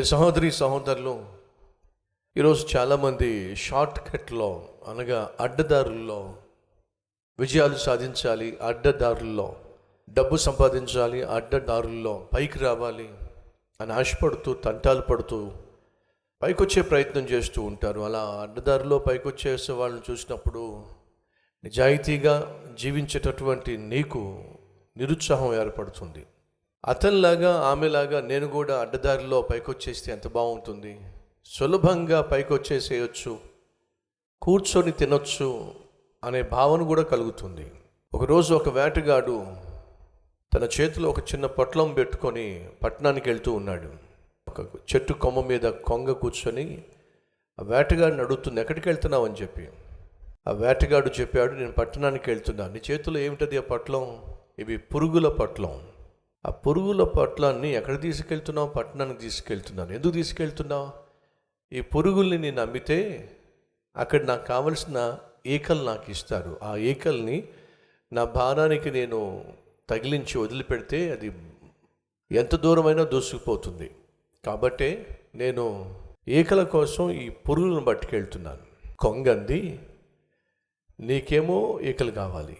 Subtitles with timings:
[0.00, 1.26] ప్రియ సహోదరి సహోదరులు
[2.36, 6.36] ఈరోజు చాలామంది షార్ట్ కట్లో అనగా అడ్డదారుల్లో
[7.38, 9.56] విజయాలు సాధించాలి అడ్డదారుల్లో
[10.10, 13.08] డబ్బు సంపాదించాలి అడ్డదారుల్లో పైకి రావాలి
[13.80, 15.52] అని ఆశపడుతూ తంటాలు పడుతూ
[16.42, 18.00] పైకొచ్చే ప్రయత్నం చేస్తూ ఉంటారు.
[18.00, 20.84] అలా అడ్డదారిలో పైకొచ్చేసే వాళ్ళని చూసినప్పుడు
[21.64, 24.44] నిజాయితీగా జీవించేటటువంటి నీకు
[24.96, 26.26] నిరుత్సాహం ఏర్పడుతుంది.
[26.86, 31.00] అతనిలాగా ఆమెలాగా నేను కూడా అడ్డదారిలో పైకొచ్చేస్తే ఎంత బాగుంటుంది?
[31.44, 33.38] సులభంగా పైకొచ్చేసేయచ్చు
[34.42, 35.72] కూర్చొని తినొచ్చు
[36.24, 37.72] అనే భావన కూడా కలుగుతుంది.
[38.14, 39.46] ఒకరోజు ఒక వేటగాడు
[40.54, 43.90] తన చేతిలో ఒక చిన్న పొట్లం పెట్టుకొని పట్టణానికి వెళ్తూ ఉన్నాడు.
[44.48, 44.60] ఒక
[44.94, 46.84] చెట్టు కొమ్మ మీద కొంగ కూర్చొని
[47.60, 49.26] ఆ వేటగాడిని అడుగుతుంది ఎక్కడికి వెళ్తున్నావు?
[49.26, 49.68] అని చెప్పి.
[50.48, 52.72] ఆ వేటగాడు చెప్పాడు నేను పట్టణానికి వెళ్తున్నాను.
[52.72, 54.22] నీ చేతిలో ఏమిటది ఆ పట్లం?
[54.58, 55.80] ఇవి పురుగుల పట్లం.
[56.46, 58.68] ఆ పురుగుల పట్లాన్ని ఎక్కడ తీసుకెళ్తున్నావు?
[58.68, 59.92] పట్టణానికి తీసుకెళ్తున్నాను.
[59.92, 60.90] ఎందుకు తీసుకెళ్తున్నావు?
[61.72, 63.30] ఈ పురుగుల్ని నేను అమ్మితే
[63.96, 66.58] అక్కడ నాకు కావలసిన ఈకలు నాకు ఇస్తారు.
[66.62, 67.48] ఆ ఈకల్ని
[68.12, 69.44] నా భారానికి నేను
[69.90, 71.32] తగిలించి వదిలిపెడితే అది
[72.32, 73.90] ఎంత దూరమైనా దూసుకుపోతుంది.
[74.44, 75.94] కాబట్టే నేను
[76.28, 78.92] ఈకల కోసం ఈ పురుగులను పట్టుకెళ్తున్నాను.
[78.98, 79.80] కొంగంది
[81.00, 82.56] నీకేమో ఈకలు కావాలి.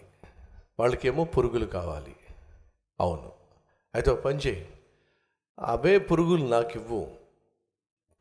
[0.79, 2.15] వాళ్ళకేమో పురుగులు కావాలి.
[2.99, 3.40] అవును.
[3.95, 4.69] అయితే ఒక పని చేయి.
[5.59, 7.11] అవే పురుగులు నాకు ఇవ్వు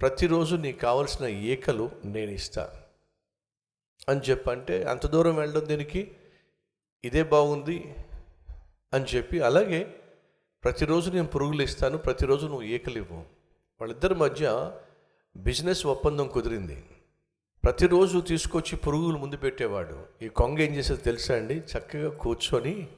[0.01, 2.71] ప్రతిరోజు నీకు కావలసిన ఈకలు నేను ఇస్తా.
[4.09, 6.12] అని చెప్పంటే అంత దూరం వెళ్ళడం దీనికి?
[7.05, 7.95] ఇదే బాగుంది
[8.95, 9.95] అని చెప్పి అలాగే
[10.65, 13.19] ప్రతిరోజు నేను పురుగులు ఇస్తాను ప్రతిరోజు నువ్వు ఈకలు ఇవ్వు.
[13.81, 14.73] వాళ్ళిద్దరి మధ్య
[15.37, 16.84] బిజినెస్ ఒప్పందం కుదిరింది.
[17.65, 20.07] ప్రతిరోజు తీసుకొచ్చి పురుగులు ముందు పెట్టేవాడు.
[20.23, 21.55] ఈ కొంగ ఏం చేసేది తెలుసా అండి?
[21.55, 22.89] చక్కగా కూర్చొని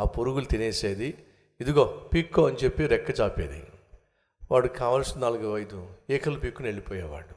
[0.00, 1.18] ఆ పురుగులు తినేసేది.
[1.60, 3.62] ఇదిగో పీక్కో అని చెప్పి రెక్క చాపేది.
[4.50, 7.34] వాడు కావలసిన నాలుగు ఐదు ఏకలు పీక్కుని వెళ్ళిపోయేవాడు.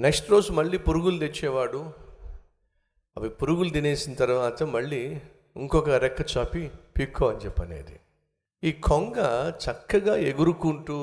[0.00, 1.92] నెక్స్ట్ రోజు మళ్ళీ పురుగులు తెచ్చేవాడు.
[3.16, 5.20] అవి పురుగులు తినేసిన తర్వాత మళ్ళీ
[5.56, 8.00] ఇంకొక రెక్క చాపి పీక్కో అని చెప్పనేది.
[8.64, 9.16] ఈ కొంగ
[9.64, 10.96] చక్కగా ఎగురుకుంటూ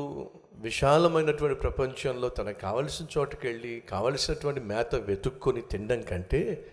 [0.56, 6.72] విశాలమైనటువంటి ప్రపంచంలో తనకు కావలసిన చోటుకి వెళ్ళి కావలసినటువంటి మేత వెతుక్కొని తినడం కంటే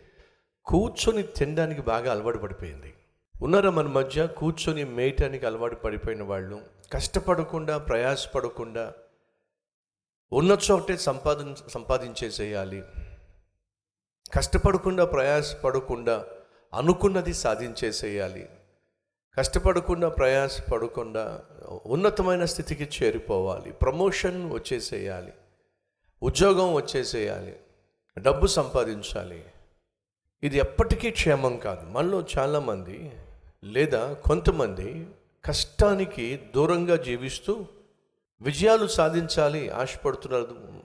[0.64, 2.94] కూర్చొని తినడానికి బాగా అలవాటు పడిపోయింది.
[3.42, 6.60] ఉన్నారా మన మధ్య కూర్చొని మేయటానికి అలవాటు పడిపోయిన వాళ్ళు
[6.92, 8.92] కష్టపడకుండా ప్రయాసపడకుండా
[10.32, 12.82] ఉన్న చోటే సంపాదన సంపాదించేసేయాలి.
[14.34, 16.24] కష్టపడకుండా ప్రయాసపడకుండా
[16.74, 18.48] అనుకున్నది సాధించేసేయాలి.
[19.38, 21.40] కష్టపడకుండా ప్రయాసపడకుండా
[21.86, 23.72] ఉన్నతమైన స్థితికి చేరిపోవాలి.
[23.72, 25.32] ప్రమోషన్ వచ్చేసేయాలి.
[26.22, 27.60] ఉద్యోగం వచ్చేసేయాలి.
[28.18, 29.44] డబ్బు సంపాదించాలి.
[30.42, 31.86] ఇది ఎప్పటికీ క్షేమం కాదు.
[31.86, 33.12] మనలో చాలామంది
[33.64, 35.08] లేదా కొంతమంది
[35.44, 37.66] కష్టానికి దూరంగా జీవిస్తూ
[38.42, 40.82] విజయాలు సాధించాలి ఆశపడుతున్నారు.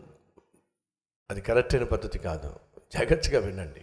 [1.29, 2.49] అది కరెక్ట్ అయిన పద్ధతి కాదు.
[2.93, 3.81] జాగ్రత్తగా వినండి.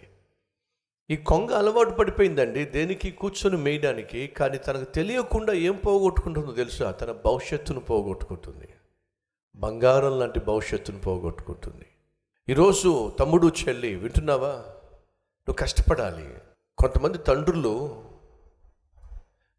[1.09, 2.65] ఈ కొంగ అలవాటు పడిపోయిందండి.
[2.65, 3.11] దేనికి?
[3.11, 4.27] కూర్చొని మేయడానికి.
[4.27, 6.91] కానీ తనకు తెలియకుండా ఏం పోగొట్టుకుంటుందో తెలుసా?
[6.91, 8.67] తన భవిష్యత్తును పోగొట్టుకుంటుంది.
[9.55, 11.85] బంగారం లాంటి భవిష్యత్తును పోగొట్టుకుంటుంది.
[12.49, 14.51] ఈరోజు తమ్ముడు చెల్లి వింటున్నావా?
[14.51, 16.33] నువ్వు కష్టపడాలి.
[16.77, 18.04] కొంతమంది తండ్రులు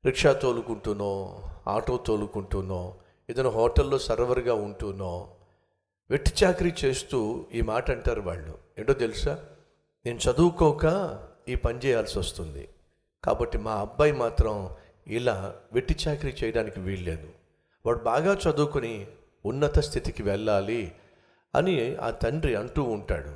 [0.06, 2.94] రిక్షా తోలుకుంటూనో ఆటో తోలుకుంటూనో
[3.30, 5.28] ఏదైనా హోటల్లో సర్వర్గా ఉంటూనో
[6.10, 8.58] వెట్టి చాకరీ చేస్తూ ఈ మాట అంటారు వాళ్ళు.
[8.78, 9.44] ఏంటో తెలుసా?
[10.06, 11.18] నేను చదువుకోక
[11.48, 12.68] ఈ పని చేయాల్సి వస్తుంది.
[13.24, 14.70] కాబట్టి మా అబ్బాయి మాత్రం
[15.06, 17.28] ఇలా వెట్టి చాకరీ చేయడానికి వీల్లేదు.
[17.86, 19.06] వాడు బాగా చదువుకొని
[19.44, 20.92] ఉన్నత స్థితికి వెళ్ళాలి
[21.54, 23.32] అని ఆ తండ్రి అంటూ ఉంటాడు.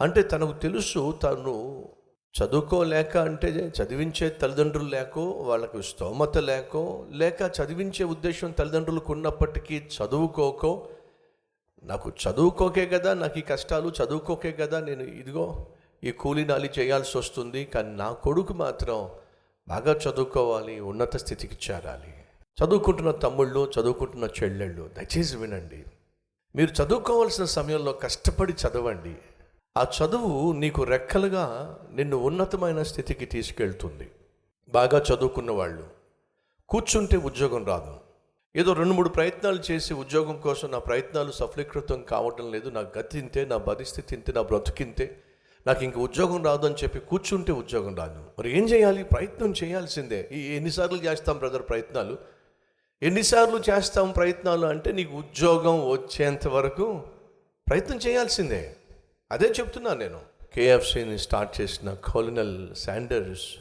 [0.00, 1.88] అంటే తనకు తెలుసు తను
[2.34, 10.88] చదువుకోలేక అంటే చదివించే తల్లిదండ్రులు లేకో వాళ్ళకు స్తోమత లేకో లేక చదివించే ఉద్దేశం తల్లిదండ్రులకు ఉన్నప్పటికీ చదువుకోకో
[11.84, 15.66] నాకు చదువుకోకే కదా నాకు ఈ కష్టాలు చదువుకోకే కదా నేను ఇదిగో
[16.04, 19.10] ఈ కూలీ నాలి చేయాల్సి వస్తుంది కానీ నా కొడుకు మాత్రం
[19.68, 22.14] బాగా చదువుకోవాలి ఉన్నత స్థితికి చేరాలి.
[22.58, 25.84] చదువుకుంటున్న తమ్ముళ్ళు చదువుకుంటున్న చెల్లెళ్ళు దయచేసి వినండి.
[26.56, 29.16] మీరు చదువుకోవాల్సిన సమయంలో కష్టపడి చదవండి.
[29.78, 34.10] ఆ చదువు నీకు రెక్కలుగా నిన్ను ఉన్నతమైన స్థితికి తీసుకెళ్తుంది.
[34.68, 35.84] బాగా చదువుకున్న వాళ్ళు
[36.68, 37.94] కూర్చుంటే ఉద్యోగం రాదు.
[38.56, 42.68] ఏదో రెండు మూడు ప్రయత్నాలు చేసి ఉద్యోగం కోసం నా ప్రయత్నాలు సఫలీకృతం కావటం లేదు.
[42.68, 45.22] నా గతి ఇంతే నా పరిస్థితి ఇంతే నా బ్రతుకింతే
[45.66, 48.20] నాకు ఇంక ఉద్యోగం రాదు అని చెప్పి కూర్చుంటే ఉద్యోగం రాదు.
[48.38, 49.04] మరి ఏం చేయాలి?
[49.04, 50.28] ప్రయత్నం చేయాల్సిందే.
[50.32, 52.18] ఈ ఎన్నిసార్లు చేస్తాం బ్రదర్ ప్రయత్నాలు?
[53.02, 57.02] ఎన్నిసార్లు చేస్తాం ప్రయత్నాలు అంటే నీకు ఉద్యోగం వచ్చేంత వరకు
[57.68, 58.76] ప్రయత్నం చేయాల్సిందే.
[59.30, 60.20] అదే చెప్తున్నాను నేను.
[60.54, 63.56] కేఎఫ్సీని స్టార్ట్ చేసిన కోలినల్ శాండర్స్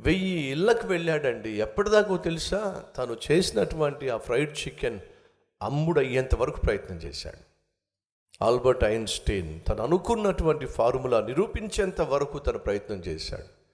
[0.00, 1.50] వెయ్యి ఇళ్ళకు వెళ్ళాడండి.
[1.50, 2.84] ఎప్పటిదాకో తెలుసా?
[2.98, 5.00] తను చేసినటువంటి ఆ ఫ్రైడ్ చికెన్
[5.62, 7.54] అమ్ముడు అయ్యేంత వరకు ప్రయత్నం చేశాడు.
[8.44, 13.64] ఆల్బర్ట్ ఐన్స్టీన్ తను అనుకున్నటువంటి ఫార్ములా నిరూపించేంత వరకు తను ప్రయత్నం చేశాడు.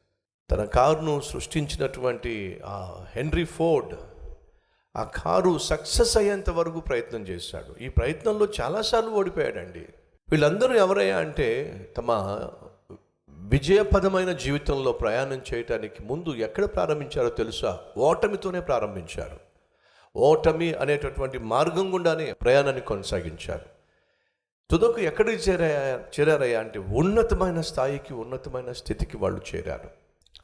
[0.50, 3.94] తన కారును సృష్టించినటువంటి ఆ హెన్రీ ఫోర్డ్
[4.96, 7.84] ఆ కారు సక్సెస్ అయ్యేంత వరకు ప్రయత్నం చేశాడు.
[7.84, 9.88] ఈ ప్రయత్నంలో చాలాసార్లు ఓడిపోయాడండి.
[10.30, 12.38] వీళ్ళందరూ ఎవరయ్యా అంటే తమ
[13.28, 17.80] విజయపదమైన జీవితంలో ప్రయాణం చేయటానికి ముందు ఎక్కడ ప్రారంభించారో తెలుసా?
[17.98, 19.38] ఓటమితోనే ప్రారంభించారు.
[20.16, 23.64] ఓటమి అనేటటువంటి మార్గం గుండానే ప్రయాణాన్ని కొనసాగించారు.
[24.70, 26.00] తుదకు ఎక్కడికి చేరాయా?
[26.20, 29.90] చేరారయ్యా అంటే ఉన్నతమైన స్థాయికి ఉన్నతమైన స్థితికి వాళ్ళు చేరారు.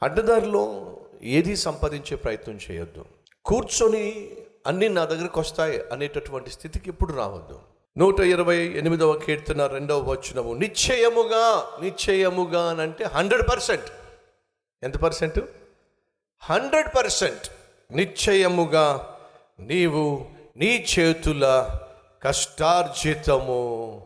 [0.03, 3.05] అడ్డదారిలో ఏది సంపాదించే ప్రయత్నం చేయొద్దు.
[3.45, 4.31] కూర్చొని
[4.67, 7.61] అన్నీ నా దగ్గరకు వస్తాయి అనేటటువంటి స్థితికి ఇప్పుడు రావద్దు.
[7.99, 10.55] నూట ఇరవై ఎనిమిదవ కీర్తన రెండవ వచనము.
[10.55, 13.85] నిశ్చయముగా నిశ్చయముగా అని అంటే హండ్రెడ్ పర్సెంట్.
[14.83, 15.41] ఎంత పర్సెంట్?
[16.43, 17.51] Hundred percent.
[17.93, 19.15] నిశ్చయముగా
[19.61, 20.27] నీవు
[20.57, 21.69] నీ చేతుల
[22.23, 24.03] కష్టార్జితము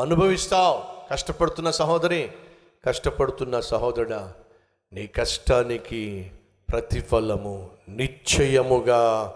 [0.00, 0.82] అనుభవిస్తావు.
[1.10, 2.32] కష్టపడుతున్న సహోదరి
[2.86, 4.32] కష్టపడుతున్న సహోదరుడా
[4.92, 6.30] నీ కష్టానికి
[6.72, 9.34] ప్రతిఫలము నిశ్చయముగా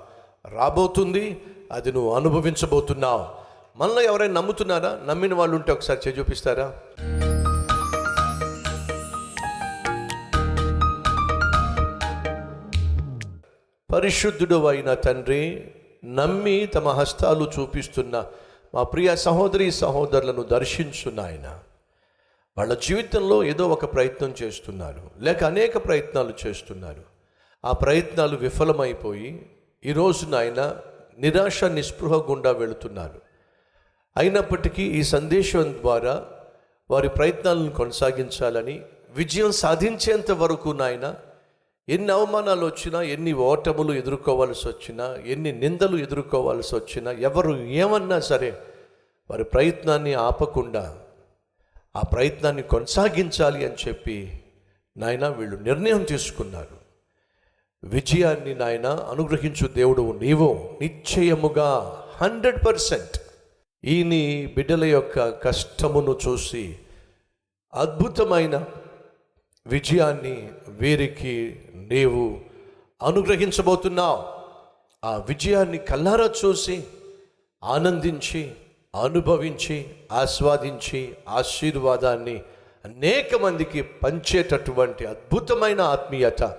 [0.48, 1.42] రాబోతుంది.
[1.72, 3.39] అది నువ్వు అనుభవించబోతున్నావు.
[3.76, 5.00] మనలో ఎవరైనా నమ్ముతున్నారా?
[5.08, 6.80] నమ్మిన వాళ్ళు ఉంటే ఒకసారి చేయి చూపిస్తారా?
[13.94, 15.70] పరిశుద్ధుడు అయిన తండ్రి
[16.04, 18.26] నమ్మి తమ హస్తాలు చూపిస్తున్న
[18.74, 21.58] మా ప్రియ సహోదరి సహోదరులను దర్శించున్నాయన
[22.58, 25.10] వాళ్ళ జీవితంలో ఏదో ఒక ప్రయత్నం చేస్తున్నారు.
[25.20, 27.02] లేక అనేక ప్రయత్నాలు చేస్తున్నారు.
[27.64, 29.46] ఆ ప్రయత్నాలు విఫలమైపోయి
[29.84, 30.76] ఈరోజు నాయన
[31.18, 33.29] నిరాశ నిస్పృహ గుండా వెళుతున్నారు.
[34.16, 36.24] అయినప్పటికీ ఈ సందేశం ద్వారా
[36.90, 38.80] వారి ప్రయత్నాలను కొనసాగించాలని
[39.10, 41.14] విజయం సాధించేంత వరకు నాయన
[41.88, 48.60] ఎన్ని అవమానాలు వచ్చినా ఎన్ని ఓటములు ఎదుర్కోవాల్సి వచ్చినా ఎన్ని నిందలు ఎదుర్కోవాల్సి వచ్చినా ఎవరు ఏమన్నా సరే
[49.30, 50.98] వారి ప్రయత్నాన్ని ఆపకుండా
[51.96, 54.40] ఆ ప్రయత్నాన్ని కొనసాగించాలి అని చెప్పి
[54.96, 56.76] నాయన వీళ్ళు నిర్ణయం తీసుకున్నారు.
[57.84, 63.29] విజయాన్ని నాయన అనుగ్రహించు దేవుడు నీవు నిశ్చయముగా హండ్రెడ్ పర్సెంట్
[63.84, 66.78] ఈ నీ బిడ్డల యొక్క కష్టమును చూసి
[67.74, 68.64] అద్భుతమైన
[69.66, 72.40] విజయాన్ని వీరికి నీవు
[73.02, 74.22] అనుగ్రహించబోతున్నావు.
[75.06, 76.84] ఆ విజయాన్ని కల్లారా చూసి
[77.64, 78.52] ఆనందించి
[79.02, 82.42] అనుభవించి ఆస్వాదించి ఆశీర్వాదాన్ని
[82.84, 86.56] అనేక మందికి పంచేటటువంటి అద్భుతమైన ఆత్మీయత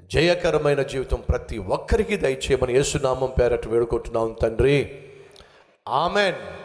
[0.00, 5.02] జయకరమైన జీవితం ప్రతి ఒక్కరికి దయచేయమని యేసునామం పేరట వేడుకుంటున్నాం తండ్రి.
[5.86, 6.56] Amen.